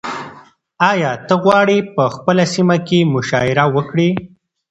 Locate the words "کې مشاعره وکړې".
2.87-4.09